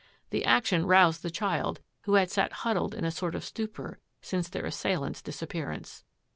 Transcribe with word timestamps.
The 0.31 0.43
action 0.43 0.87
roused 0.87 1.21
the 1.21 1.29
child, 1.29 1.79
who 2.05 2.15
had 2.15 2.31
sat 2.31 2.51
huddled 2.65 2.95
in 2.95 3.05
a 3.05 3.11
sort 3.11 3.35
of 3.35 3.43
stupor 3.43 3.99
since 4.19 4.49
their 4.49 4.65
assailant's 4.65 5.21
disap 5.21 5.49
pearance. 5.49 6.01